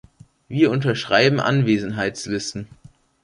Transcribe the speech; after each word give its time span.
Wir 0.47 0.71
unterschreiben 0.71 1.39
Anwesenheitslisten. 1.39 2.65